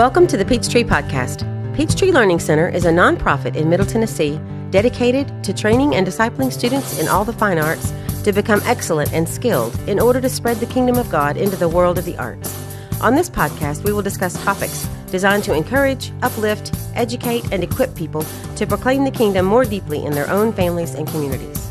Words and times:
Welcome 0.00 0.26
to 0.28 0.38
the 0.38 0.46
Peachtree 0.46 0.84
Podcast. 0.84 1.44
Peachtree 1.76 2.10
Learning 2.10 2.38
Center 2.38 2.70
is 2.70 2.86
a 2.86 2.90
nonprofit 2.90 3.54
in 3.54 3.68
Middle 3.68 3.84
Tennessee 3.84 4.40
dedicated 4.70 5.44
to 5.44 5.52
training 5.52 5.94
and 5.94 6.06
discipling 6.06 6.50
students 6.50 6.98
in 6.98 7.06
all 7.06 7.22
the 7.22 7.34
fine 7.34 7.58
arts 7.58 7.92
to 8.24 8.32
become 8.32 8.62
excellent 8.64 9.12
and 9.12 9.28
skilled 9.28 9.78
in 9.86 10.00
order 10.00 10.18
to 10.18 10.30
spread 10.30 10.56
the 10.56 10.64
kingdom 10.64 10.96
of 10.96 11.10
God 11.10 11.36
into 11.36 11.54
the 11.54 11.68
world 11.68 11.98
of 11.98 12.06
the 12.06 12.16
arts. 12.16 12.50
On 13.02 13.14
this 13.14 13.28
podcast, 13.28 13.84
we 13.84 13.92
will 13.92 14.00
discuss 14.00 14.42
topics 14.42 14.88
designed 15.10 15.44
to 15.44 15.54
encourage, 15.54 16.12
uplift, 16.22 16.74
educate, 16.94 17.44
and 17.52 17.62
equip 17.62 17.94
people 17.94 18.24
to 18.56 18.66
proclaim 18.66 19.04
the 19.04 19.10
kingdom 19.10 19.44
more 19.44 19.66
deeply 19.66 20.02
in 20.02 20.12
their 20.12 20.30
own 20.30 20.50
families 20.54 20.94
and 20.94 21.06
communities. 21.08 21.70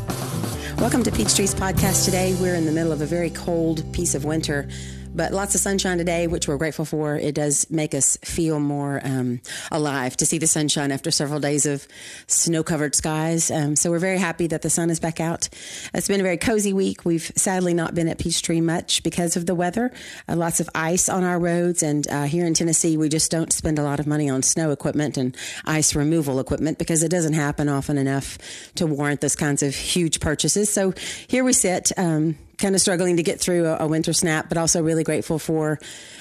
Welcome 0.78 1.02
to 1.02 1.10
Peachtree's 1.10 1.56
podcast 1.56 2.04
today. 2.04 2.36
We're 2.40 2.54
in 2.54 2.64
the 2.64 2.72
middle 2.72 2.92
of 2.92 3.00
a 3.00 3.06
very 3.06 3.30
cold 3.30 3.92
piece 3.92 4.14
of 4.14 4.24
winter 4.24 4.68
but 5.14 5.32
lots 5.32 5.54
of 5.54 5.60
sunshine 5.60 5.98
today, 5.98 6.26
which 6.26 6.46
we're 6.46 6.56
grateful 6.56 6.84
for. 6.84 7.16
It 7.16 7.34
does 7.34 7.68
make 7.70 7.94
us 7.94 8.16
feel 8.18 8.60
more 8.60 9.00
um, 9.04 9.40
alive 9.70 10.16
to 10.18 10.26
see 10.26 10.38
the 10.38 10.46
sunshine 10.46 10.92
after 10.92 11.10
several 11.10 11.40
days 11.40 11.66
of 11.66 11.86
snow 12.26 12.62
covered 12.62 12.94
skies. 12.94 13.50
Um, 13.50 13.76
so 13.76 13.90
we're 13.90 13.98
very 13.98 14.18
happy 14.18 14.46
that 14.48 14.62
the 14.62 14.70
sun 14.70 14.90
is 14.90 15.00
back 15.00 15.20
out. 15.20 15.48
It's 15.94 16.08
been 16.08 16.20
a 16.20 16.24
very 16.24 16.36
cozy 16.36 16.72
week. 16.72 17.04
We've 17.04 17.30
sadly 17.36 17.74
not 17.74 17.94
been 17.94 18.08
at 18.08 18.18
Peachtree 18.18 18.60
much 18.60 19.02
because 19.02 19.36
of 19.36 19.46
the 19.46 19.54
weather. 19.54 19.92
Uh, 20.28 20.36
lots 20.36 20.60
of 20.60 20.68
ice 20.74 21.08
on 21.08 21.24
our 21.24 21.38
roads. 21.38 21.82
And 21.82 22.06
uh, 22.08 22.24
here 22.24 22.46
in 22.46 22.54
Tennessee, 22.54 22.96
we 22.96 23.08
just 23.08 23.30
don't 23.30 23.52
spend 23.52 23.78
a 23.78 23.82
lot 23.82 24.00
of 24.00 24.06
money 24.06 24.30
on 24.30 24.42
snow 24.42 24.70
equipment 24.70 25.16
and 25.16 25.36
ice 25.64 25.94
removal 25.94 26.38
equipment 26.38 26.78
because 26.78 27.02
it 27.02 27.10
doesn't 27.10 27.34
happen 27.34 27.68
often 27.68 27.98
enough 27.98 28.38
to 28.76 28.86
warrant 28.86 29.20
those 29.20 29.36
kinds 29.36 29.62
of 29.62 29.74
huge 29.74 30.20
purchases. 30.20 30.72
So 30.72 30.94
here 31.26 31.44
we 31.44 31.52
sit. 31.52 31.92
Um, 31.96 32.36
kind 32.60 32.74
of 32.74 32.80
struggling 32.80 33.16
to 33.16 33.22
get 33.22 33.40
through 33.40 33.66
a, 33.66 33.78
a 33.80 33.86
winter 33.86 34.12
snap, 34.12 34.48
but 34.48 34.58
also 34.58 34.82
really 34.82 35.04
grateful 35.04 35.38
for 35.38 35.78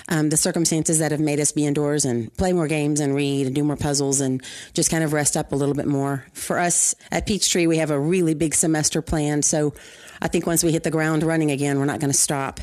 um, 0.08 0.30
the 0.30 0.38
circumstances 0.38 1.00
that 1.00 1.12
have 1.12 1.20
made 1.20 1.40
us 1.40 1.52
be 1.52 1.66
indoors 1.66 2.06
and 2.06 2.36
play 2.38 2.54
more 2.54 2.68
games 2.68 3.00
and 3.00 3.14
read 3.14 3.46
and 3.46 3.56
do 3.56 3.64
more 3.64 3.76
puzzles 3.76 4.22
and 4.22 4.44
just 4.74 4.90
kind 4.90 5.04
of 5.04 5.14
rest 5.14 5.38
up 5.38 5.52
a 5.52 5.56
little 5.56 5.76
bit 5.76 5.88
more. 5.88 6.26
For 6.34 6.58
us 6.58 6.96
at 7.12 7.28
Peachtree, 7.28 7.68
we 7.68 7.78
have 7.78 7.92
a 7.92 8.00
really 8.00 8.34
big 8.34 8.56
semester 8.56 9.02
planned, 9.02 9.46
so 9.46 9.74
I 10.22 10.28
think 10.28 10.46
once 10.46 10.64
we 10.64 10.72
hit 10.72 10.84
the 10.84 10.92
ground 10.92 11.24
running 11.24 11.52
again, 11.52 11.80
we're 11.80 11.86
not 11.86 12.00
going 12.00 12.12
to 12.12 12.18
stop. 12.18 12.60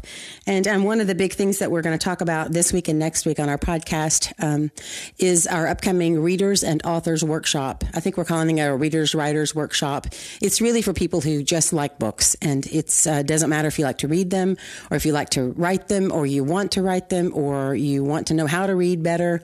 And 0.47 0.67
um, 0.69 0.85
one 0.85 1.01
of 1.01 1.07
the 1.07 1.15
big 1.15 1.33
things 1.33 1.59
that 1.59 1.71
we're 1.71 1.83
going 1.83 1.99
to 1.99 2.05
talk 2.05 2.21
about 2.21 2.53
this 2.53 2.73
week 2.73 2.89
and 2.89 2.99
next 2.99 3.25
week 3.27 3.41
on 3.41 3.49
our 3.49 3.59
podcast 3.59 4.33
um, 4.43 4.71
is 5.19 5.47
our 5.47 5.67
upcoming 5.67 6.21
Readers 6.21 6.63
and 6.63 6.85
Authors 6.85 7.25
Workshop. 7.25 7.85
I 7.95 8.01
think 8.01 8.17
we're 8.17 8.25
calling 8.25 8.59
it 8.59 8.63
a 8.63 8.77
Readers 8.77 9.15
Writers 9.15 9.55
Workshop. 9.55 10.07
It's 10.43 10.61
really 10.61 10.83
for 10.83 10.93
people 10.93 11.21
who 11.21 11.43
just 11.43 11.73
like 11.73 11.99
books, 11.99 12.37
and 12.43 12.67
it 12.67 13.07
uh, 13.07 13.23
doesn't 13.23 13.49
matter 13.49 13.66
if 13.67 13.79
you 13.79 13.85
like 13.85 13.99
to 13.99 14.09
read 14.09 14.31
them 14.31 14.57
or 14.91 14.97
if 14.97 15.07
you 15.07 15.13
like 15.13 15.31
to 15.31 15.53
write 15.53 15.89
them 15.89 16.13
or 16.13 16.27
you 16.27 16.45
want 16.45 16.73
to 16.73 16.83
write 16.83 17.09
them 17.09 17.33
or 17.35 17.75
you 17.75 18.05
want 18.05 18.29
to 18.29 18.35
know 18.35 18.47
how 18.47 18.67
to 18.67 18.75
read 18.75 19.03
better 19.03 19.43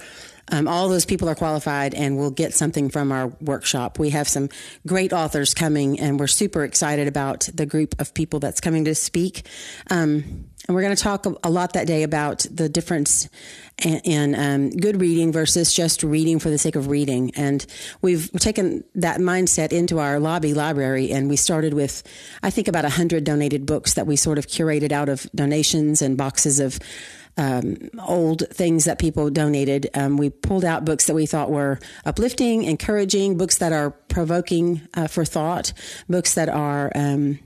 um, 0.52 0.68
all 0.68 0.88
those 0.88 1.06
people 1.06 1.28
are 1.28 1.34
qualified 1.34 1.94
and 1.94 2.18
will 2.18 2.30
get 2.30 2.52
something 2.52 2.90
from 2.90 3.12
our 3.12 3.28
workshop. 3.40 3.98
We 3.98 4.10
have 4.10 4.28
some 4.28 4.50
great 4.86 5.12
authors 5.12 5.54
coming, 5.54 5.98
and 6.00 6.20
we're 6.20 6.26
super 6.26 6.64
excited 6.64 7.08
about 7.08 7.48
the 7.54 7.64
group 7.64 8.00
of 8.00 8.12
people 8.12 8.40
that's 8.40 8.60
coming 8.60 8.84
to 8.84 8.94
speak. 8.94 9.46
Um, 9.90 10.50
and 10.68 10.74
we're 10.74 10.82
going 10.82 10.94
to 10.94 11.02
talk 11.02 11.26
a 11.42 11.50
lot 11.50 11.72
that 11.72 11.86
day 11.86 12.04
about 12.04 12.46
the 12.50 12.68
difference 12.68 13.28
in, 13.84 13.98
in 14.04 14.34
um, 14.34 14.70
good 14.70 15.00
reading 15.00 15.32
versus 15.32 15.74
just 15.74 16.02
reading 16.02 16.38
for 16.38 16.50
the 16.50 16.58
sake 16.58 16.76
of 16.76 16.86
reading. 16.88 17.32
And 17.34 17.66
we've 18.00 18.30
taken 18.32 18.84
that 18.94 19.18
mindset 19.18 19.72
into 19.72 19.98
our 19.98 20.20
lobby 20.20 20.54
library, 20.54 21.10
and 21.10 21.28
we 21.28 21.36
started 21.36 21.74
with, 21.74 22.02
I 22.42 22.50
think, 22.50 22.68
about 22.68 22.84
100 22.84 23.24
donated 23.24 23.66
books 23.66 23.94
that 23.94 24.06
we 24.06 24.14
sort 24.14 24.38
of 24.38 24.46
curated 24.46 24.92
out 24.92 25.08
of 25.08 25.26
donations 25.34 26.00
and 26.00 26.16
boxes 26.16 26.60
of 26.60 26.78
um, 27.36 27.76
old 28.06 28.42
things 28.50 28.84
that 28.84 28.98
people 28.98 29.30
donated. 29.30 29.88
Um, 29.94 30.16
we 30.16 30.30
pulled 30.30 30.64
out 30.64 30.84
books 30.84 31.06
that 31.06 31.14
we 31.14 31.26
thought 31.26 31.50
were 31.50 31.78
uplifting, 32.04 32.64
encouraging, 32.64 33.36
books 33.36 33.58
that 33.58 33.72
are 33.72 33.90
provoking 33.90 34.82
uh, 34.94 35.06
for 35.06 35.24
thought, 35.24 35.72
books 36.08 36.34
that 36.34 36.48
are 36.48 36.92
um, 36.94 37.38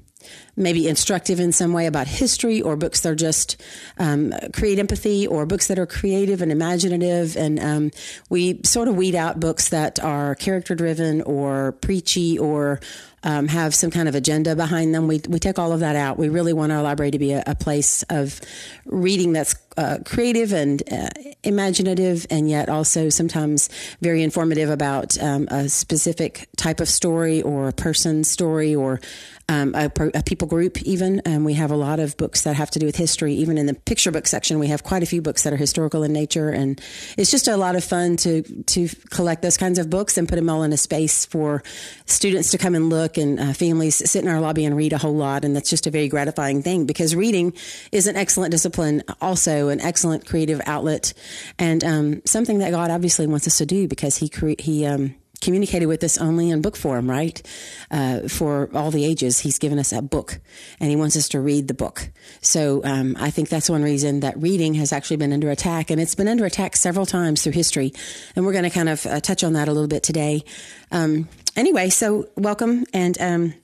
maybe 0.57 0.89
instructive 0.89 1.41
in 1.41 1.53
some 1.53 1.73
way 1.73 1.87
about 1.87 2.07
history, 2.07 2.63
or 2.63 2.77
books 2.77 3.01
that 3.01 3.11
are 3.11 3.15
just 3.15 3.63
um, 3.99 4.33
create 4.53 4.79
empathy, 4.79 5.27
or 5.27 5.47
books 5.47 5.67
that 5.69 5.79
are 5.79 5.87
creative 5.87 6.43
and 6.43 6.51
imaginative. 6.51 7.37
And 7.37 7.59
um, 7.61 7.91
we 8.31 8.61
sort 8.65 8.89
of 8.89 8.97
weed 8.97 9.15
out 9.15 9.41
books 9.41 9.69
that 9.71 9.99
are 10.03 10.35
character 10.35 10.75
driven 10.75 11.23
or 11.23 11.73
preachy 11.73 12.39
or 12.39 12.81
um, 13.23 13.49
have 13.49 13.75
some 13.75 13.91
kind 13.91 14.09
of 14.09 14.15
agenda 14.15 14.55
behind 14.55 14.95
them. 14.95 15.09
We, 15.09 15.21
we 15.29 15.39
take 15.39 15.59
all 15.59 15.73
of 15.73 15.81
that 15.81 15.97
out. 15.97 16.17
We 16.17 16.29
really 16.29 16.53
want 16.53 16.73
our 16.73 16.83
library 16.83 17.11
to 17.11 17.19
be 17.19 17.33
a, 17.33 17.43
a 17.47 17.55
place 17.55 18.05
of 18.05 18.41
reading 18.85 19.33
that's 19.33 19.55
uh, 19.77 19.99
creative 20.05 20.53
and 20.53 20.83
uh, 20.93 21.09
imaginative, 21.43 22.27
and 22.31 22.49
yet 22.49 22.69
also 22.69 23.09
sometimes 23.09 23.69
very 24.01 24.23
informative 24.23 24.71
about 24.71 25.21
um, 25.23 25.49
a 25.51 25.69
specific 25.69 26.49
type 26.57 26.81
of 26.81 26.89
story 26.89 27.43
or 27.43 27.69
a 27.69 27.73
person's 27.73 28.31
story 28.31 28.75
or 28.75 29.01
um, 29.49 29.75
a, 29.75 29.91
a, 30.15 30.23
people 30.25 30.49
group, 30.49 30.83
even. 30.83 31.21
And 31.21 31.45
we 31.45 31.55
have 31.55 31.71
a 31.71 31.77
lot 31.77 32.01
of 32.01 32.17
books 32.17 32.43
that 32.43 32.57
have 32.57 32.71
to 32.73 32.79
do 32.79 32.87
with 32.87 32.97
history. 32.97 33.35
Even 33.35 33.59
in 33.59 33.67
the 33.67 33.75
picture 33.75 34.11
book 34.11 34.27
section, 34.27 34.59
we 34.59 34.67
have 34.69 34.83
quite 34.83 35.03
a 35.05 35.07
few 35.07 35.23
books 35.23 35.45
that 35.45 35.53
are 35.53 35.57
historical 35.57 36.03
in 36.03 36.13
nature. 36.13 36.51
And 36.51 36.81
it's 37.17 37.31
just 37.31 37.47
a 37.47 37.57
lot 37.57 37.77
of 37.77 37.85
fun 37.85 38.17
to, 38.19 38.43
to 38.43 38.89
collect 39.11 39.43
those 39.43 39.57
kinds 39.57 39.79
of 39.79 39.89
books 39.89 40.19
and 40.19 40.29
put 40.29 40.35
them 40.35 40.51
all 40.51 40.65
in 40.65 40.73
a 40.73 40.77
space 40.77 41.25
for 41.27 41.63
students 42.07 42.51
to 42.51 42.59
come 42.59 42.75
and 42.75 42.91
look 42.91 43.19
and 43.19 43.39
uh, 43.39 43.53
families 43.53 43.97
sit 44.11 44.25
in 44.25 44.31
our 44.31 44.41
lobby 44.41 44.65
and 44.65 44.77
read 44.77 44.93
a 44.93 44.99
whole 44.99 45.15
lot. 45.15 45.45
And 45.45 45.55
that's 45.55 45.71
just 45.71 45.87
a 45.87 45.91
very 45.91 46.09
gratifying 46.09 46.63
thing 46.63 46.85
because 46.85 47.15
reading 47.15 47.53
is 47.93 48.09
an 48.09 48.17
excellent 48.17 48.51
discipline, 48.51 49.05
also 49.21 49.66
an 49.69 49.81
excellent 49.81 50.27
creative 50.27 50.61
outlet, 50.67 51.13
and 51.59 51.83
um, 51.85 52.23
something 52.25 52.59
that 52.59 52.71
God 52.71 52.91
obviously 52.91 53.27
wants 53.27 53.47
us 53.47 53.59
to 53.59 53.67
do 53.67 53.89
because 53.89 54.17
He, 54.17 54.29
cre- 54.29 54.61
he, 54.61 54.87
um, 54.87 55.15
communicated 55.41 55.87
with 55.87 56.03
us 56.03 56.19
only 56.19 56.51
in 56.51 56.63
book 56.63 56.77
form, 56.77 57.09
right? 57.09 57.43
Uh, 57.91 58.29
for 58.29 58.71
all 58.75 58.91
the 58.91 59.05
ages, 59.05 59.41
he's 59.41 59.59
given 59.59 59.79
us 59.79 59.93
a 59.93 60.03
book 60.03 60.41
and 60.81 60.91
he 60.91 60.97
wants 60.97 61.17
us 61.17 61.29
to 61.31 61.41
read 61.41 61.69
the 61.69 61.75
book. 61.75 62.11
So 62.41 62.83
um, 62.85 63.17
I 63.19 63.31
think 63.31 63.49
that's 63.49 63.69
one 63.71 63.83
reason 63.83 64.21
that 64.21 64.37
reading 64.39 64.75
has 64.75 64.93
actually 64.93 65.19
been 65.19 65.33
under 65.33 65.51
attack 65.51 65.91
and 65.91 66.01
it's 66.01 66.15
been 66.15 66.29
under 66.29 66.45
attack 66.45 66.77
several 66.77 67.07
times 67.07 67.43
through 67.43 67.53
history. 67.53 67.93
And 68.35 68.45
we're 68.45 68.53
going 68.53 68.65
to 68.65 68.71
kind 68.71 68.89
of 68.89 69.07
uh, 69.07 69.21
touch 69.21 69.45
on 69.45 69.55
that 69.55 69.69
a 69.69 69.73
little 69.73 69.89
bit 69.89 70.03
today. 70.03 70.45
Um, 70.91 71.29
anyway, 71.55 71.91
so 71.91 72.29
welcome 72.37 72.85
and, 72.93 73.21
um, 73.21 73.55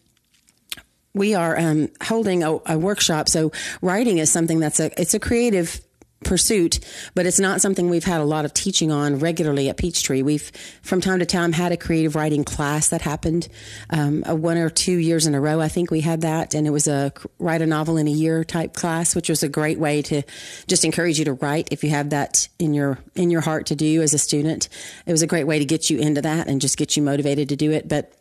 we 1.15 1.34
are 1.34 1.59
um, 1.59 1.91
holding 2.03 2.43
a, 2.43 2.59
a 2.65 2.79
workshop. 2.79 3.29
So 3.29 3.53
writing 3.83 4.17
is 4.17 4.33
something 4.33 4.61
that's 4.61 4.81
a 4.81 4.99
it's 4.99 5.13
a 5.13 5.21
creative 5.21 5.79
pursuit, 6.22 6.81
but 7.15 7.27
it's 7.27 7.38
not 7.38 7.60
something 7.60 7.91
we've 7.91 8.05
had 8.05 8.21
a 8.21 8.25
lot 8.25 8.44
of 8.44 8.55
teaching 8.55 8.91
on 8.91 9.19
regularly 9.19 9.69
at 9.69 9.77
Peachtree. 9.77 10.22
We've, 10.22 10.50
from 10.83 11.00
time 11.00 11.19
to 11.19 11.27
time, 11.27 11.53
had 11.53 11.72
a 11.72 11.77
creative 11.77 12.15
writing 12.15 12.44
class 12.44 12.88
that 12.88 13.03
happened 13.03 13.49
um, 13.91 14.22
one 14.22 14.59
or 14.59 14.71
two 14.71 14.97
years 14.97 15.27
in 15.27 15.34
a 15.34 15.41
row. 15.41 15.60
I 15.60 15.69
think 15.69 15.91
we 15.91 16.00
had 16.00 16.22
that, 16.22 16.55
and 16.55 16.66
it 16.66 16.71
was 16.71 16.88
a 16.88 17.12
write 17.38 17.62
a 17.62 17.66
novel 17.66 17.97
in 17.97 18.09
a 18.09 18.12
year 18.12 18.44
type 18.44 18.75
class, 18.75 19.15
which 19.15 19.28
was 19.28 19.43
a 19.43 19.49
great 19.49 19.78
way 19.78 20.03
to 20.03 20.22
just 20.66 20.84
encourage 20.84 21.19
you 21.19 21.25
to 21.27 21.34
write 21.34 21.69
if 21.71 21.84
you 21.84 21.91
have 21.91 22.10
that 22.10 22.49
in 22.59 22.75
your 22.75 22.99
in 23.15 23.31
your 23.31 23.41
heart 23.41 23.66
to 23.66 23.77
do 23.77 24.03
as 24.03 24.15
a 24.15 24.19
student. 24.19 24.69
It 25.06 25.12
was 25.12 25.22
a 25.22 25.27
great 25.27 25.47
way 25.47 25.59
to 25.59 25.65
get 25.65 25.91
you 25.91 25.99
into 25.99 26.22
that 26.22 26.49
and 26.49 26.60
just 26.60 26.77
get 26.77 26.97
you 26.97 27.03
motivated 27.03 27.49
to 27.50 27.56
do 27.56 27.72
it, 27.72 27.89
but. 27.89 28.12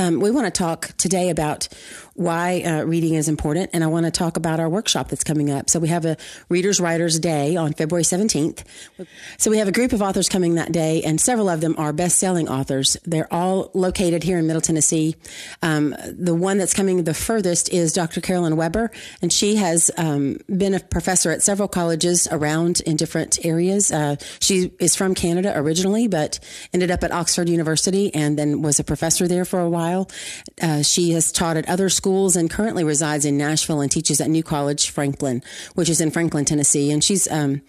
Um, 0.00 0.18
we 0.18 0.30
want 0.30 0.46
to 0.46 0.50
talk 0.50 0.92
today 0.96 1.28
about 1.28 1.68
why 2.14 2.62
uh, 2.62 2.82
reading 2.84 3.14
is 3.14 3.28
important, 3.28 3.70
and 3.72 3.84
I 3.84 3.86
want 3.86 4.06
to 4.06 4.10
talk 4.10 4.36
about 4.36 4.60
our 4.60 4.68
workshop 4.68 5.08
that's 5.08 5.24
coming 5.24 5.50
up. 5.50 5.70
So 5.70 5.78
we 5.78 5.88
have 5.88 6.04
a 6.04 6.16
Readers 6.48 6.80
Writers 6.80 7.18
Day 7.18 7.56
on 7.56 7.72
February 7.74 8.02
17th. 8.02 8.62
So 9.38 9.50
we 9.50 9.58
have 9.58 9.68
a 9.68 9.72
group 9.72 9.92
of 9.92 10.02
authors 10.02 10.28
coming 10.28 10.54
that 10.54 10.72
day, 10.72 11.02
and 11.02 11.20
several 11.20 11.48
of 11.48 11.60
them 11.60 11.74
are 11.78 11.92
best-selling 11.92 12.48
authors. 12.48 12.96
They're 13.04 13.32
all 13.32 13.70
located 13.74 14.22
here 14.22 14.38
in 14.38 14.46
Middle 14.46 14.60
Tennessee. 14.62 15.16
Um, 15.62 15.94
the 16.06 16.34
one 16.34 16.58
that's 16.58 16.74
coming 16.74 17.04
the 17.04 17.14
furthest 17.14 17.70
is 17.70 17.92
Dr. 17.92 18.20
Carolyn 18.20 18.56
Weber, 18.56 18.90
and 19.22 19.32
she 19.32 19.56
has 19.56 19.90
um, 19.98 20.38
been 20.46 20.74
a 20.74 20.80
professor 20.80 21.30
at 21.30 21.42
several 21.42 21.68
colleges 21.68 22.26
around 22.30 22.80
in 22.80 22.96
different 22.96 23.44
areas. 23.44 23.92
Uh, 23.92 24.16
she 24.40 24.72
is 24.78 24.96
from 24.96 25.14
Canada 25.14 25.52
originally, 25.56 26.08
but 26.08 26.38
ended 26.72 26.90
up 26.90 27.02
at 27.02 27.12
Oxford 27.12 27.48
University 27.48 28.14
and 28.14 28.38
then 28.38 28.62
was 28.62 28.78
a 28.78 28.84
professor 28.84 29.28
there 29.28 29.44
for 29.44 29.60
a 29.60 29.68
while. 29.68 29.89
Uh, 30.62 30.82
she 30.82 31.12
has 31.12 31.32
taught 31.32 31.56
at 31.56 31.68
other 31.68 31.88
schools 31.88 32.10
schools 32.10 32.36
and 32.36 32.50
currently 32.50 32.82
resides 32.82 33.24
in 33.24 33.36
Nashville 33.36 33.80
and 33.80 33.90
teaches 33.90 34.20
at 34.20 34.28
New 34.28 34.42
College 34.42 34.90
Franklin, 34.90 35.42
which 35.74 35.88
is 35.88 36.00
in 36.00 36.10
Franklin, 36.10 36.44
Tennessee. 36.44 36.90
And 36.90 37.02
she's 37.02 37.30
um, 37.30 37.62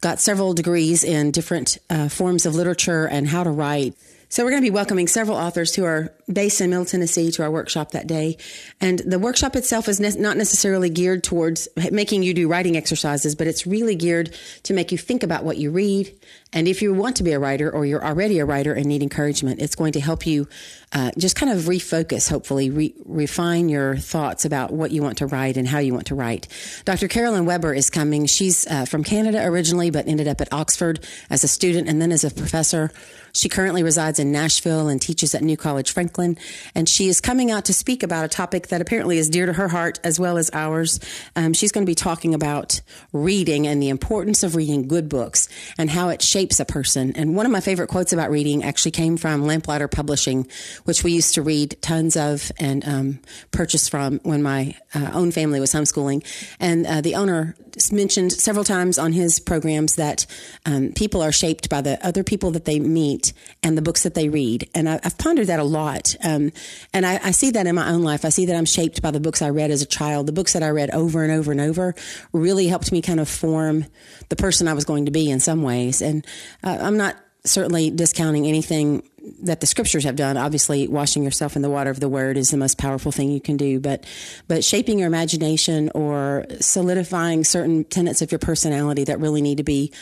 got 0.00 0.20
several 0.20 0.54
degrees 0.54 1.04
in 1.04 1.30
different 1.30 1.78
uh, 1.90 2.08
forms 2.08 2.46
of 2.46 2.54
literature 2.54 3.06
and 3.06 3.28
how 3.28 3.44
to 3.44 3.50
write. 3.50 3.94
So 4.30 4.44
we're 4.44 4.50
going 4.50 4.62
to 4.62 4.66
be 4.66 4.74
welcoming 4.74 5.08
several 5.08 5.38
authors 5.38 5.74
who 5.74 5.84
are 5.84 6.12
based 6.30 6.60
in 6.60 6.68
Middle 6.70 6.84
Tennessee 6.84 7.30
to 7.30 7.42
our 7.42 7.50
workshop 7.50 7.92
that 7.92 8.06
day. 8.06 8.36
And 8.78 8.98
the 8.98 9.18
workshop 9.18 9.56
itself 9.56 9.88
is 9.88 10.00
ne- 10.00 10.20
not 10.20 10.36
necessarily 10.36 10.90
geared 10.90 11.24
towards 11.24 11.66
making 11.90 12.22
you 12.22 12.34
do 12.34 12.46
writing 12.46 12.76
exercises, 12.76 13.34
but 13.34 13.46
it's 13.46 13.66
really 13.66 13.96
geared 13.96 14.34
to 14.64 14.74
make 14.74 14.92
you 14.92 14.98
think 14.98 15.22
about 15.22 15.44
what 15.44 15.56
you 15.56 15.70
read 15.70 16.14
And 16.52 16.66
if 16.66 16.80
you 16.80 16.94
want 16.94 17.16
to 17.16 17.22
be 17.22 17.32
a 17.32 17.38
writer 17.38 17.70
or 17.70 17.84
you're 17.84 18.04
already 18.04 18.38
a 18.38 18.44
writer 18.44 18.72
and 18.72 18.86
need 18.86 19.02
encouragement, 19.02 19.60
it's 19.60 19.74
going 19.74 19.92
to 19.92 20.00
help 20.00 20.26
you 20.26 20.48
uh, 20.92 21.10
just 21.18 21.36
kind 21.36 21.52
of 21.52 21.64
refocus, 21.64 22.30
hopefully, 22.30 22.70
re- 22.70 22.94
refine 23.04 23.68
your 23.68 23.96
thoughts 23.96 24.46
about 24.46 24.72
what 24.72 24.90
you 24.90 25.02
want 25.02 25.18
to 25.18 25.26
write 25.26 25.58
and 25.58 25.68
how 25.68 25.78
you 25.78 25.92
want 25.92 26.06
to 26.06 26.14
write. 26.14 26.48
Dr. 26.86 27.08
Carolyn 27.08 27.44
Weber 27.44 27.74
is 27.74 27.90
coming. 27.90 28.24
She's 28.24 28.66
uh, 28.66 28.86
from 28.86 29.04
Canada 29.04 29.44
originally, 29.44 29.90
but 29.90 30.08
ended 30.08 30.26
up 30.26 30.40
at 30.40 30.50
Oxford 30.50 31.04
as 31.28 31.44
a 31.44 31.48
student 31.48 31.88
and 31.88 32.00
then 32.00 32.12
as 32.12 32.24
a 32.24 32.30
professor. 32.30 32.90
She 33.32 33.50
currently 33.50 33.82
resides 33.82 34.18
in 34.18 34.32
Nashville 34.32 34.88
and 34.88 35.00
teaches 35.00 35.34
at 35.34 35.42
New 35.42 35.58
College 35.58 35.92
Franklin. 35.92 36.38
And 36.74 36.88
she 36.88 37.08
is 37.08 37.20
coming 37.20 37.50
out 37.50 37.66
to 37.66 37.74
speak 37.74 38.02
about 38.02 38.24
a 38.24 38.28
topic 38.28 38.68
that 38.68 38.80
apparently 38.80 39.18
is 39.18 39.28
dear 39.28 39.44
to 39.44 39.52
her 39.52 39.68
heart 39.68 40.00
as 40.02 40.18
well 40.18 40.38
as 40.38 40.50
ours. 40.54 40.98
Um, 41.36 41.52
she's 41.52 41.70
going 41.70 41.84
to 41.84 41.90
be 41.90 41.94
talking 41.94 42.34
about 42.34 42.80
reading 43.12 43.66
and 43.66 43.82
the 43.82 43.90
importance 43.90 44.42
of 44.42 44.56
reading 44.56 44.88
good 44.88 45.10
books 45.10 45.48
and 45.76 45.90
how 45.90 46.08
it 46.08 46.22
shapes 46.22 46.37
a 46.38 46.64
person. 46.64 47.12
And 47.16 47.34
one 47.34 47.46
of 47.46 47.52
my 47.52 47.60
favorite 47.60 47.88
quotes 47.88 48.12
about 48.12 48.30
reading 48.30 48.62
actually 48.62 48.92
came 48.92 49.16
from 49.16 49.42
Lamplighter 49.42 49.88
Publishing, 49.88 50.46
which 50.84 51.02
we 51.02 51.12
used 51.12 51.34
to 51.34 51.42
read 51.42 51.76
tons 51.82 52.16
of 52.16 52.52
and 52.60 52.86
um, 52.86 53.18
purchase 53.50 53.88
from 53.88 54.20
when 54.22 54.40
my 54.42 54.76
uh, 54.94 55.10
own 55.12 55.32
family 55.32 55.58
was 55.58 55.72
homeschooling. 55.72 56.24
And 56.60 56.86
uh, 56.86 57.00
the 57.00 57.16
owner 57.16 57.56
mentioned 57.92 58.32
several 58.32 58.64
times 58.64 58.98
on 58.98 59.12
his 59.12 59.38
programs 59.40 59.96
that 59.96 60.26
um, 60.66 60.92
people 60.92 61.22
are 61.22 61.32
shaped 61.32 61.68
by 61.68 61.80
the 61.80 62.04
other 62.06 62.24
people 62.24 62.50
that 62.52 62.64
they 62.64 62.80
meet 62.80 63.32
and 63.62 63.76
the 63.76 63.82
books 63.82 64.02
that 64.02 64.14
they 64.14 64.28
read. 64.28 64.68
And 64.74 64.88
I, 64.88 65.00
have 65.02 65.18
pondered 65.18 65.46
that 65.48 65.60
a 65.60 65.64
lot. 65.64 66.14
Um, 66.24 66.52
and 66.92 67.06
I, 67.06 67.20
I, 67.22 67.30
see 67.30 67.50
that 67.52 67.66
in 67.66 67.74
my 67.74 67.90
own 67.90 68.02
life. 68.02 68.24
I 68.24 68.30
see 68.30 68.46
that 68.46 68.56
I'm 68.56 68.64
shaped 68.64 69.02
by 69.02 69.10
the 69.10 69.20
books 69.20 69.42
I 69.42 69.50
read 69.50 69.70
as 69.70 69.82
a 69.82 69.86
child. 69.86 70.26
The 70.26 70.32
books 70.32 70.52
that 70.52 70.62
I 70.62 70.70
read 70.70 70.90
over 70.90 71.22
and 71.22 71.32
over 71.32 71.52
and 71.52 71.60
over 71.60 71.94
really 72.32 72.66
helped 72.66 72.90
me 72.90 73.00
kind 73.00 73.20
of 73.20 73.28
form 73.28 73.86
the 74.28 74.36
person 74.36 74.68
I 74.68 74.74
was 74.74 74.84
going 74.84 75.04
to 75.06 75.10
be 75.10 75.30
in 75.30 75.40
some 75.40 75.62
ways. 75.62 76.02
And 76.02 76.26
uh, 76.62 76.78
I'm 76.80 76.96
not 76.96 77.16
certainly 77.44 77.90
discounting 77.90 78.46
anything 78.46 79.02
that 79.42 79.60
the 79.60 79.66
scriptures 79.66 80.04
have 80.04 80.16
done. 80.16 80.36
Obviously, 80.36 80.88
washing 80.88 81.22
yourself 81.22 81.56
in 81.56 81.62
the 81.62 81.70
water 81.70 81.90
of 81.90 82.00
the 82.00 82.08
word 82.08 82.36
is 82.36 82.50
the 82.50 82.56
most 82.56 82.78
powerful 82.78 83.12
thing 83.12 83.30
you 83.30 83.40
can 83.40 83.56
do. 83.56 83.80
But, 83.80 84.04
but 84.46 84.64
shaping 84.64 84.98
your 84.98 85.06
imagination 85.06 85.90
or 85.94 86.46
solidifying 86.60 87.44
certain 87.44 87.84
tenets 87.84 88.22
of 88.22 88.32
your 88.32 88.38
personality 88.38 89.04
that 89.04 89.20
really 89.20 89.42
need 89.42 89.58
to 89.58 89.64
be 89.64 89.92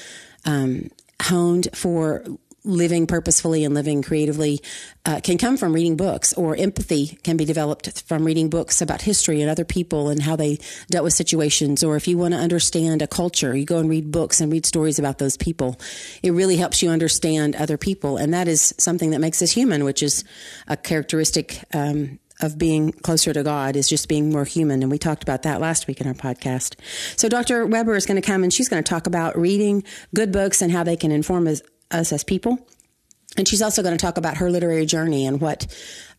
um, 0.45 0.91
honed 1.21 1.69
for 1.75 2.25
living 2.67 3.07
purposefully 3.07 3.65
and 3.65 3.75
living 3.75 4.03
creatively 4.03 4.61
uh, 5.05 5.21
can 5.23 5.39
come 5.39 5.57
from 5.57 5.73
reading 5.73 5.97
books, 5.97 6.33
or 6.35 6.57
empathy 6.57 7.19
can 7.23 7.37
be 7.37 7.45
developed 7.45 8.03
from 8.03 8.25
reading 8.25 8.51
books 8.51 8.83
about 8.83 9.03
history 9.03 9.41
and 9.41 9.49
other 9.49 9.65
people 9.65 10.09
and 10.09 10.23
how 10.23 10.37
they 10.37 10.59
dealt 10.91 11.05
with 11.05 11.15
situations. 11.15 11.83
Or 11.85 11.97
if 11.97 12.09
you 12.09 12.19
want 12.19 12.35
to 12.35 12.41
understand 12.41 13.01
a 13.01 13.07
culture, 13.07 13.57
you 13.57 13.65
go 13.65 13.79
and 13.79 13.89
read 13.89 14.11
books 14.11 14.41
and 14.41 14.53
read 14.53 14.67
stories 14.67 14.99
about 14.99 15.19
those 15.19 15.37
people. 15.37 15.81
It 16.23 16.33
really 16.33 16.57
helps 16.57 16.83
you 16.83 16.91
understand 16.91 17.55
other 17.57 17.79
people, 17.79 18.17
and 18.17 18.35
that 18.35 18.49
is 18.49 18.75
something 18.79 19.11
that 19.11 19.21
makes 19.21 19.41
us 19.41 19.53
human, 19.53 19.85
which 19.85 20.03
is 20.03 20.25
a 20.67 20.77
characteristic. 20.77 21.63
Um, 21.73 22.19
of 22.41 22.59
being 22.59 22.93
closer 22.93 23.33
to 23.33 23.43
God 23.43 23.77
is 23.77 23.89
just 23.89 24.09
being 24.09 24.31
more 24.31 24.45
human. 24.45 24.83
And 24.83 24.91
we 24.91 24.99
talked 24.99 25.23
about 25.23 25.45
that 25.45 25.61
last 25.61 25.87
week 25.87 26.01
in 26.01 26.07
our 26.07 26.15
podcast. 26.15 26.75
So 27.17 27.29
Dr. 27.29 27.67
Weber 27.67 27.97
is 27.97 28.05
going 28.07 28.21
to 28.21 28.27
come 28.27 28.43
and 28.43 28.53
she's 28.53 28.69
going 28.69 28.83
to 28.83 28.89
talk 28.89 29.07
about 29.07 29.39
reading 29.39 29.85
good 30.15 30.33
books 30.33 30.61
and 30.61 30.71
how 30.71 30.85
they 30.85 30.97
can 30.97 31.11
inform 31.11 31.47
us, 31.47 31.63
us 31.91 32.13
as 32.13 32.25
people. 32.25 32.59
And 33.37 33.47
she's 33.47 33.61
also 33.61 33.83
going 33.83 33.97
to 33.97 34.01
talk 34.03 34.17
about 34.17 34.39
her 34.39 34.51
literary 34.51 34.87
journey 34.87 35.27
and 35.27 35.41
what 35.41 35.67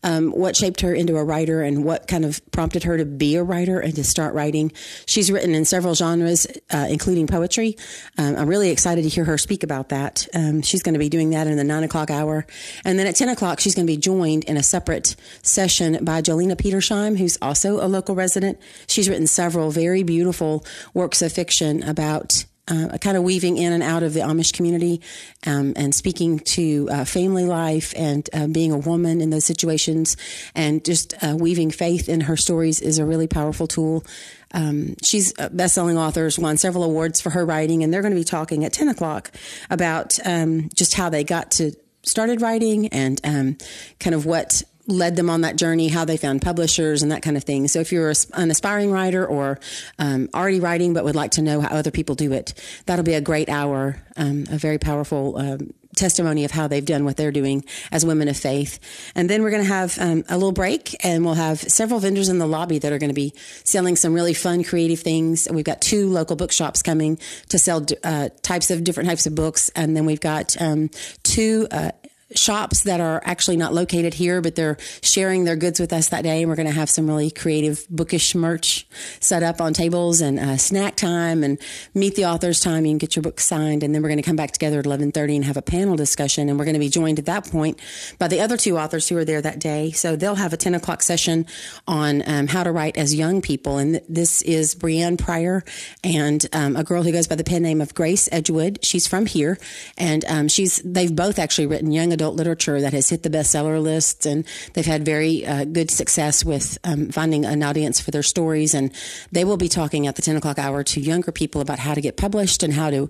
um, 0.04 0.30
what 0.30 0.54
shaped 0.54 0.82
her 0.82 0.94
into 0.94 1.16
a 1.16 1.24
writer 1.24 1.60
and 1.62 1.84
what 1.84 2.06
kind 2.06 2.24
of 2.24 2.40
prompted 2.52 2.84
her 2.84 2.96
to 2.98 3.04
be 3.04 3.34
a 3.34 3.42
writer 3.42 3.80
and 3.80 3.96
to 3.96 4.04
start 4.04 4.32
writing. 4.32 4.70
She's 5.06 5.28
written 5.32 5.56
in 5.56 5.64
several 5.64 5.94
genres, 5.94 6.46
uh, 6.70 6.86
including 6.88 7.26
poetry. 7.26 7.76
Um, 8.16 8.36
I'm 8.36 8.46
really 8.46 8.70
excited 8.70 9.02
to 9.02 9.08
hear 9.08 9.24
her 9.24 9.36
speak 9.36 9.64
about 9.64 9.88
that. 9.88 10.28
Um, 10.32 10.62
she's 10.62 10.84
going 10.84 10.92
to 10.92 11.00
be 11.00 11.08
doing 11.08 11.30
that 11.30 11.48
in 11.48 11.56
the 11.56 11.64
nine 11.64 11.82
o'clock 11.82 12.10
hour, 12.10 12.46
and 12.84 12.96
then 12.96 13.08
at 13.08 13.16
ten 13.16 13.28
o'clock 13.28 13.58
she's 13.58 13.74
going 13.74 13.86
to 13.86 13.92
be 13.92 13.96
joined 13.96 14.44
in 14.44 14.56
a 14.56 14.62
separate 14.62 15.16
session 15.42 16.04
by 16.04 16.22
Jolena 16.22 16.54
Petersheim, 16.54 17.18
who's 17.18 17.36
also 17.42 17.84
a 17.84 17.88
local 17.88 18.14
resident. 18.14 18.60
She's 18.86 19.08
written 19.08 19.26
several 19.26 19.72
very 19.72 20.04
beautiful 20.04 20.64
works 20.94 21.22
of 21.22 21.32
fiction 21.32 21.82
about 21.82 22.44
uh, 22.68 22.98
kind 22.98 23.16
of 23.16 23.22
weaving 23.22 23.56
in 23.56 23.72
and 23.72 23.82
out 23.82 24.02
of 24.02 24.14
the 24.14 24.20
Amish 24.20 24.52
community 24.52 25.00
um, 25.46 25.72
and 25.76 25.94
speaking 25.94 26.38
to 26.40 26.88
uh, 26.90 27.04
family 27.04 27.44
life 27.44 27.92
and 27.96 28.28
uh, 28.32 28.46
being 28.46 28.72
a 28.72 28.78
woman 28.78 29.20
in 29.20 29.30
those 29.30 29.44
situations 29.44 30.16
and 30.54 30.84
just 30.84 31.14
uh, 31.22 31.36
weaving 31.38 31.70
faith 31.70 32.08
in 32.08 32.22
her 32.22 32.36
stories 32.36 32.80
is 32.80 32.98
a 32.98 33.04
really 33.04 33.26
powerful 33.26 33.66
tool. 33.66 34.04
Um, 34.52 34.94
she's 35.02 35.34
a 35.38 35.50
best-selling 35.50 35.98
author, 35.98 36.24
has 36.24 36.38
won 36.38 36.56
several 36.56 36.84
awards 36.84 37.20
for 37.20 37.30
her 37.30 37.44
writing, 37.44 37.82
and 37.82 37.92
they're 37.92 38.02
going 38.02 38.14
to 38.14 38.20
be 38.20 38.24
talking 38.24 38.64
at 38.64 38.72
10 38.72 38.88
o'clock 38.88 39.30
about 39.68 40.18
um, 40.24 40.70
just 40.74 40.94
how 40.94 41.08
they 41.10 41.24
got 41.24 41.50
to 41.52 41.72
started 42.02 42.40
writing 42.40 42.88
and 42.88 43.20
um, 43.24 43.58
kind 44.00 44.14
of 44.14 44.24
what 44.24 44.62
led 44.88 45.16
them 45.16 45.30
on 45.30 45.42
that 45.42 45.56
journey, 45.56 45.88
how 45.88 46.04
they 46.04 46.16
found 46.16 46.42
publishers 46.42 47.02
and 47.02 47.12
that 47.12 47.22
kind 47.22 47.36
of 47.36 47.44
thing. 47.44 47.68
So 47.68 47.80
if 47.80 47.92
you're 47.92 48.12
an 48.34 48.50
aspiring 48.50 48.90
writer 48.90 49.24
or 49.24 49.60
um, 49.98 50.28
already 50.34 50.60
writing 50.60 50.94
but 50.94 51.04
would 51.04 51.14
like 51.14 51.32
to 51.32 51.42
know 51.42 51.60
how 51.60 51.68
other 51.68 51.90
people 51.90 52.14
do 52.14 52.32
it, 52.32 52.54
that'll 52.86 53.04
be 53.04 53.14
a 53.14 53.20
great 53.20 53.48
hour, 53.48 54.02
um, 54.16 54.46
a 54.50 54.56
very 54.56 54.78
powerful 54.78 55.36
um, 55.36 55.74
testimony 55.94 56.44
of 56.44 56.50
how 56.50 56.68
they've 56.68 56.84
done 56.84 57.04
what 57.04 57.16
they're 57.16 57.32
doing 57.32 57.64
as 57.92 58.06
women 58.06 58.28
of 58.28 58.36
faith. 58.36 58.78
And 59.14 59.28
then 59.28 59.42
we're 59.42 59.50
going 59.50 59.64
to 59.64 59.68
have 59.68 59.98
um, 59.98 60.24
a 60.28 60.36
little 60.36 60.52
break 60.52 60.96
and 61.04 61.24
we'll 61.24 61.34
have 61.34 61.60
several 61.60 62.00
vendors 62.00 62.28
in 62.28 62.38
the 62.38 62.46
lobby 62.46 62.78
that 62.78 62.92
are 62.92 62.98
going 62.98 63.10
to 63.10 63.14
be 63.14 63.34
selling 63.64 63.96
some 63.96 64.14
really 64.14 64.34
fun, 64.34 64.64
creative 64.64 65.00
things. 65.00 65.48
We've 65.50 65.64
got 65.64 65.82
two 65.82 66.08
local 66.08 66.36
bookshops 66.36 66.82
coming 66.82 67.18
to 67.50 67.58
sell 67.58 67.84
uh, 68.04 68.30
types 68.42 68.70
of 68.70 68.84
different 68.84 69.08
types 69.08 69.26
of 69.26 69.34
books. 69.34 69.70
And 69.70 69.96
then 69.96 70.06
we've 70.06 70.20
got 70.20 70.60
um, 70.60 70.90
two 71.22 71.66
uh, 71.70 71.90
shops 72.34 72.82
that 72.82 73.00
are 73.00 73.22
actually 73.24 73.56
not 73.56 73.72
located 73.72 74.14
here, 74.14 74.40
but 74.40 74.54
they're 74.54 74.76
sharing 75.02 75.44
their 75.44 75.56
goods 75.56 75.80
with 75.80 75.92
us 75.92 76.10
that 76.10 76.22
day. 76.22 76.42
And 76.42 76.50
we're 76.50 76.56
going 76.56 76.66
to 76.66 76.72
have 76.72 76.90
some 76.90 77.06
really 77.06 77.30
creative 77.30 77.86
bookish 77.88 78.34
merch 78.34 78.86
set 79.20 79.42
up 79.42 79.60
on 79.60 79.72
tables 79.72 80.20
and 80.20 80.38
uh, 80.38 80.56
snack 80.56 80.96
time 80.96 81.42
and 81.42 81.58
meet 81.94 82.16
the 82.16 82.26
authors 82.26 82.60
time. 82.60 82.84
You 82.84 82.92
can 82.92 82.98
get 82.98 83.16
your 83.16 83.22
book 83.22 83.40
signed. 83.40 83.82
And 83.82 83.94
then 83.94 84.02
we're 84.02 84.08
going 84.08 84.18
to 84.18 84.22
come 84.22 84.36
back 84.36 84.52
together 84.52 84.76
at 84.76 84.86
1130 84.86 85.36
and 85.36 85.44
have 85.46 85.56
a 85.56 85.62
panel 85.62 85.96
discussion. 85.96 86.48
And 86.48 86.58
we're 86.58 86.66
going 86.66 86.74
to 86.74 86.80
be 86.80 86.90
joined 86.90 87.18
at 87.18 87.26
that 87.26 87.50
point 87.50 87.80
by 88.18 88.28
the 88.28 88.40
other 88.40 88.56
two 88.56 88.78
authors 88.78 89.08
who 89.08 89.16
are 89.16 89.24
there 89.24 89.40
that 89.40 89.58
day. 89.58 89.92
So 89.92 90.14
they'll 90.14 90.34
have 90.34 90.52
a 90.52 90.58
10 90.58 90.74
o'clock 90.74 91.02
session 91.02 91.46
on 91.86 92.22
um, 92.26 92.46
how 92.46 92.62
to 92.62 92.72
write 92.72 92.98
as 92.98 93.14
young 93.14 93.40
people. 93.40 93.78
And 93.78 93.94
th- 93.94 94.04
this 94.08 94.42
is 94.42 94.74
Brianne 94.74 95.18
Pryor 95.18 95.64
and 96.04 96.44
um, 96.52 96.76
a 96.76 96.84
girl 96.84 97.02
who 97.02 97.12
goes 97.12 97.26
by 97.26 97.36
the 97.36 97.44
pen 97.44 97.62
name 97.62 97.80
of 97.80 97.94
Grace 97.94 98.28
Edgewood. 98.30 98.84
She's 98.84 99.06
from 99.06 99.24
here 99.24 99.58
and 99.96 100.24
um, 100.26 100.48
she's, 100.48 100.82
they've 100.84 101.14
both 101.14 101.38
actually 101.38 101.66
written 101.66 101.90
young 101.90 102.12
adult 102.18 102.34
literature 102.34 102.80
that 102.80 102.92
has 102.92 103.08
hit 103.08 103.22
the 103.22 103.30
bestseller 103.30 103.80
lists, 103.80 104.26
and 104.26 104.44
they've 104.74 104.84
had 104.84 105.04
very 105.04 105.46
uh, 105.46 105.64
good 105.64 105.88
success 105.88 106.44
with 106.44 106.76
um, 106.82 107.10
finding 107.10 107.44
an 107.44 107.62
audience 107.62 108.00
for 108.00 108.10
their 108.10 108.24
stories. 108.24 108.74
And 108.74 108.92
they 109.30 109.44
will 109.44 109.56
be 109.56 109.68
talking 109.68 110.08
at 110.08 110.16
the 110.16 110.22
10 110.22 110.36
o'clock 110.36 110.58
hour 110.58 110.82
to 110.82 111.00
younger 111.00 111.30
people 111.30 111.60
about 111.60 111.78
how 111.78 111.94
to 111.94 112.00
get 112.00 112.16
published 112.16 112.64
and 112.64 112.72
how 112.72 112.90
to 112.90 113.08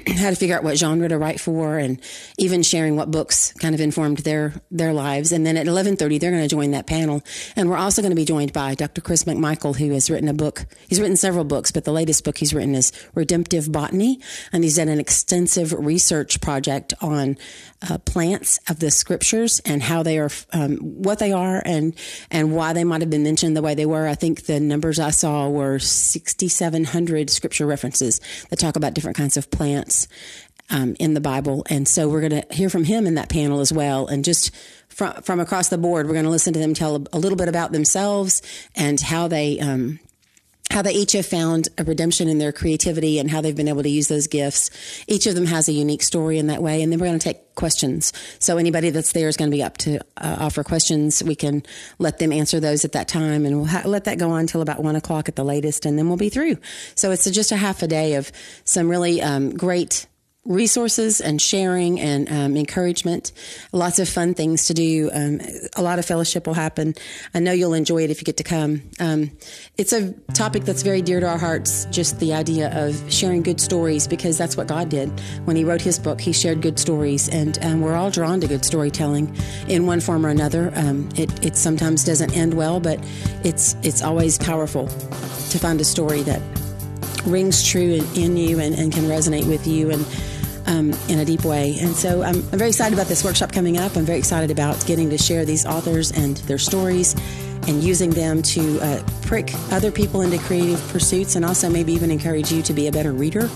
how 0.18 0.30
to 0.30 0.36
figure 0.36 0.56
out 0.56 0.64
what 0.64 0.78
genre 0.78 1.08
to 1.08 1.18
write 1.18 1.40
for 1.40 1.78
and 1.78 2.00
even 2.38 2.62
sharing 2.62 2.96
what 2.96 3.10
books 3.10 3.52
kind 3.54 3.74
of 3.74 3.80
informed 3.80 4.18
their 4.18 4.54
their 4.70 4.92
lives. 4.92 5.32
And 5.32 5.46
then 5.46 5.56
at 5.56 5.66
11:30 5.66 6.20
they're 6.20 6.30
going 6.30 6.42
to 6.42 6.48
join 6.48 6.70
that 6.72 6.86
panel. 6.86 7.22
And 7.56 7.68
we're 7.68 7.76
also 7.76 8.02
going 8.02 8.10
to 8.10 8.16
be 8.16 8.24
joined 8.24 8.52
by 8.52 8.74
Dr. 8.74 9.00
Chris 9.00 9.24
McMichael 9.24 9.76
who 9.76 9.92
has 9.92 10.10
written 10.10 10.28
a 10.28 10.34
book. 10.34 10.66
He's 10.88 11.00
written 11.00 11.16
several 11.16 11.44
books 11.44 11.70
but 11.70 11.84
the 11.84 11.92
latest 11.92 12.24
book 12.24 12.38
he's 12.38 12.54
written 12.54 12.74
is 12.74 12.92
Redemptive 13.14 13.70
Botany. 13.70 14.20
And 14.52 14.64
he's 14.64 14.76
done 14.76 14.88
an 14.88 15.00
extensive 15.00 15.72
research 15.72 16.40
project 16.40 16.94
on 17.00 17.36
uh, 17.88 17.98
plants 17.98 18.58
of 18.68 18.78
the 18.78 18.90
scriptures 18.90 19.60
and 19.64 19.82
how 19.82 20.02
they 20.02 20.18
are 20.18 20.30
um, 20.52 20.76
what 20.78 21.18
they 21.18 21.32
are 21.32 21.62
and 21.64 21.94
and 22.30 22.54
why 22.54 22.72
they 22.72 22.84
might 22.84 23.00
have 23.00 23.10
been 23.10 23.22
mentioned 23.22 23.56
the 23.56 23.62
way 23.62 23.74
they 23.74 23.86
were. 23.86 24.06
I 24.06 24.14
think 24.14 24.46
the 24.46 24.60
numbers 24.60 24.98
I 24.98 25.10
saw 25.10 25.48
were 25.48 25.78
6700 25.78 27.30
scripture 27.30 27.66
references 27.66 28.20
that 28.50 28.58
talk 28.58 28.76
about 28.76 28.94
different 28.94 29.16
kinds 29.16 29.36
of 29.36 29.50
plants 29.50 29.83
plants 29.84 30.08
um, 30.70 30.96
in 30.98 31.14
the 31.14 31.20
Bible. 31.20 31.64
And 31.68 31.86
so 31.86 32.08
we're 32.08 32.26
going 32.26 32.42
to 32.42 32.54
hear 32.54 32.70
from 32.70 32.84
him 32.84 33.06
in 33.06 33.14
that 33.14 33.28
panel 33.28 33.60
as 33.60 33.72
well. 33.72 34.06
And 34.06 34.24
just 34.24 34.50
from, 34.88 35.14
from 35.22 35.40
across 35.40 35.68
the 35.68 35.78
board, 35.78 36.06
we're 36.06 36.14
going 36.14 36.24
to 36.24 36.30
listen 36.30 36.52
to 36.54 36.58
them 36.58 36.74
tell 36.74 36.96
a, 36.96 37.04
a 37.12 37.18
little 37.18 37.36
bit 37.36 37.48
about 37.48 37.72
themselves 37.72 38.42
and 38.74 39.00
how 39.00 39.28
they, 39.28 39.60
um, 39.60 40.00
how 40.74 40.82
they 40.82 40.92
each 40.92 41.12
have 41.12 41.24
found 41.24 41.68
a 41.78 41.84
redemption 41.84 42.28
in 42.28 42.38
their 42.38 42.50
creativity 42.50 43.20
and 43.20 43.30
how 43.30 43.40
they've 43.40 43.54
been 43.54 43.68
able 43.68 43.84
to 43.84 43.88
use 43.88 44.08
those 44.08 44.26
gifts. 44.26 44.70
Each 45.06 45.26
of 45.28 45.36
them 45.36 45.46
has 45.46 45.68
a 45.68 45.72
unique 45.72 46.02
story 46.02 46.36
in 46.36 46.48
that 46.48 46.60
way. 46.60 46.82
And 46.82 46.90
then 46.90 46.98
we're 46.98 47.06
going 47.06 47.18
to 47.18 47.24
take 47.24 47.54
questions. 47.54 48.12
So 48.40 48.58
anybody 48.58 48.90
that's 48.90 49.12
there 49.12 49.28
is 49.28 49.36
going 49.36 49.52
to 49.52 49.56
be 49.56 49.62
up 49.62 49.78
to 49.78 50.00
uh, 50.16 50.36
offer 50.40 50.64
questions. 50.64 51.22
We 51.22 51.36
can 51.36 51.62
let 52.00 52.18
them 52.18 52.32
answer 52.32 52.58
those 52.58 52.84
at 52.84 52.90
that 52.90 53.06
time 53.06 53.46
and 53.46 53.56
we'll 53.56 53.66
ha- 53.66 53.82
let 53.84 54.04
that 54.04 54.18
go 54.18 54.30
on 54.30 54.40
until 54.40 54.62
about 54.62 54.82
one 54.82 54.96
o'clock 54.96 55.28
at 55.28 55.36
the 55.36 55.44
latest 55.44 55.86
and 55.86 55.96
then 55.96 56.08
we'll 56.08 56.16
be 56.16 56.28
through. 56.28 56.56
So 56.96 57.12
it's 57.12 57.30
just 57.30 57.52
a 57.52 57.56
half 57.56 57.82
a 57.82 57.86
day 57.86 58.14
of 58.14 58.32
some 58.64 58.88
really 58.88 59.22
um, 59.22 59.56
great 59.56 60.06
resources 60.44 61.20
and 61.20 61.40
sharing 61.40 61.98
and 62.00 62.30
um, 62.30 62.56
encouragement. 62.56 63.32
Lots 63.72 63.98
of 63.98 64.08
fun 64.08 64.34
things 64.34 64.66
to 64.66 64.74
do. 64.74 65.10
Um, 65.12 65.40
a 65.76 65.82
lot 65.82 65.98
of 65.98 66.04
fellowship 66.04 66.46
will 66.46 66.54
happen. 66.54 66.94
I 67.34 67.40
know 67.40 67.52
you'll 67.52 67.74
enjoy 67.74 68.04
it 68.04 68.10
if 68.10 68.20
you 68.20 68.24
get 68.24 68.36
to 68.38 68.44
come. 68.44 68.82
Um, 69.00 69.30
it's 69.78 69.92
a 69.92 70.12
topic 70.34 70.64
that's 70.64 70.82
very 70.82 71.02
dear 71.02 71.20
to 71.20 71.28
our 71.28 71.38
hearts, 71.38 71.86
just 71.86 72.20
the 72.20 72.34
idea 72.34 72.70
of 72.74 73.12
sharing 73.12 73.42
good 73.42 73.60
stories, 73.60 74.06
because 74.06 74.36
that's 74.36 74.56
what 74.56 74.66
God 74.66 74.88
did. 74.88 75.08
When 75.44 75.56
He 75.56 75.64
wrote 75.64 75.80
His 75.80 75.98
book, 75.98 76.20
He 76.20 76.32
shared 76.32 76.60
good 76.60 76.78
stories, 76.78 77.28
and 77.28 77.58
um, 77.64 77.80
we're 77.80 77.96
all 77.96 78.10
drawn 78.10 78.40
to 78.40 78.46
good 78.46 78.64
storytelling 78.64 79.34
in 79.68 79.86
one 79.86 80.00
form 80.00 80.26
or 80.26 80.28
another. 80.28 80.72
Um, 80.74 81.08
it, 81.16 81.44
it 81.44 81.56
sometimes 81.56 82.04
doesn't 82.04 82.36
end 82.36 82.54
well, 82.54 82.80
but 82.80 82.98
it's, 83.44 83.74
it's 83.82 84.02
always 84.02 84.38
powerful 84.38 84.88
to 84.88 85.58
find 85.58 85.80
a 85.80 85.84
story 85.84 86.22
that 86.22 86.42
rings 87.24 87.66
true 87.66 87.94
in, 87.94 88.04
in 88.16 88.36
you 88.36 88.60
and, 88.60 88.74
and 88.74 88.92
can 88.92 89.04
resonate 89.04 89.48
with 89.48 89.66
you. 89.66 89.90
And 89.90 90.04
um, 90.66 90.92
in 91.08 91.18
a 91.18 91.24
deep 91.24 91.44
way. 91.44 91.76
And 91.80 91.94
so 91.94 92.22
I'm, 92.22 92.36
I'm 92.36 92.58
very 92.58 92.70
excited 92.70 92.94
about 92.94 93.06
this 93.06 93.24
workshop 93.24 93.52
coming 93.52 93.78
up. 93.78 93.96
I'm 93.96 94.04
very 94.04 94.18
excited 94.18 94.50
about 94.50 94.84
getting 94.86 95.10
to 95.10 95.18
share 95.18 95.44
these 95.44 95.66
authors 95.66 96.12
and 96.12 96.36
their 96.38 96.58
stories 96.58 97.14
and 97.66 97.82
using 97.82 98.10
them 98.10 98.42
to 98.42 98.78
uh, 98.80 99.02
prick 99.22 99.52
other 99.72 99.90
people 99.90 100.20
into 100.20 100.38
creative 100.38 100.80
pursuits 100.88 101.36
and 101.36 101.44
also 101.44 101.70
maybe 101.70 101.92
even 101.92 102.10
encourage 102.10 102.52
you 102.52 102.62
to 102.62 102.72
be 102.72 102.88
a 102.88 102.92
better 102.92 103.12
reader 103.12 103.48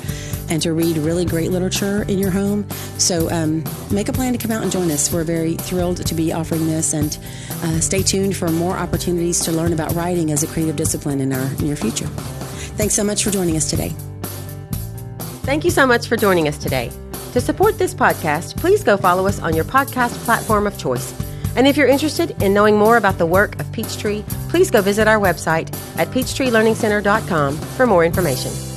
and 0.50 0.62
to 0.62 0.72
read 0.72 0.96
really 0.96 1.24
great 1.24 1.50
literature 1.50 2.04
in 2.04 2.18
your 2.18 2.30
home. 2.30 2.68
So 2.98 3.30
um, 3.30 3.64
make 3.90 4.08
a 4.08 4.12
plan 4.12 4.32
to 4.32 4.38
come 4.38 4.50
out 4.50 4.62
and 4.62 4.72
join 4.72 4.90
us. 4.90 5.12
We're 5.12 5.24
very 5.24 5.54
thrilled 5.54 6.04
to 6.06 6.14
be 6.14 6.32
offering 6.32 6.66
this 6.66 6.94
and 6.94 7.18
uh, 7.62 7.80
stay 7.80 8.02
tuned 8.02 8.36
for 8.36 8.48
more 8.48 8.76
opportunities 8.76 9.40
to 9.40 9.52
learn 9.52 9.72
about 9.72 9.92
writing 9.94 10.32
as 10.32 10.42
a 10.42 10.46
creative 10.46 10.76
discipline 10.76 11.20
in 11.20 11.32
our 11.32 11.50
near 11.56 11.76
future. 11.76 12.06
Thanks 12.76 12.94
so 12.94 13.04
much 13.04 13.24
for 13.24 13.30
joining 13.30 13.56
us 13.56 13.68
today. 13.68 13.94
Thank 15.48 15.64
you 15.64 15.70
so 15.70 15.86
much 15.86 16.08
for 16.08 16.18
joining 16.18 16.46
us 16.46 16.58
today. 16.58 16.90
To 17.32 17.40
support 17.40 17.78
this 17.78 17.94
podcast, 17.94 18.58
please 18.58 18.84
go 18.84 18.98
follow 18.98 19.26
us 19.26 19.40
on 19.40 19.56
your 19.56 19.64
podcast 19.64 20.12
platform 20.26 20.66
of 20.66 20.76
choice. 20.76 21.14
And 21.56 21.66
if 21.66 21.74
you're 21.74 21.88
interested 21.88 22.42
in 22.42 22.52
knowing 22.52 22.76
more 22.76 22.98
about 22.98 23.16
the 23.16 23.24
work 23.24 23.58
of 23.58 23.72
Peachtree, 23.72 24.24
please 24.50 24.70
go 24.70 24.82
visit 24.82 25.08
our 25.08 25.18
website 25.18 25.74
at 25.96 26.08
peachtreelearningcenter.com 26.08 27.56
for 27.56 27.86
more 27.86 28.04
information. 28.04 28.67